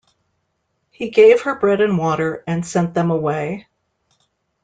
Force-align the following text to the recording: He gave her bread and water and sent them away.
He 0.89 1.11
gave 1.11 1.41
her 1.43 1.53
bread 1.53 1.79
and 1.79 1.95
water 1.95 2.43
and 2.47 2.65
sent 2.65 2.95
them 2.95 3.11
away. 3.11 3.67